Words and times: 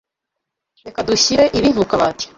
Reka 0.85 0.99
dushyire 1.09 1.43
ibi 1.57 1.69
mu 1.77 1.83
kabati. 1.89 2.25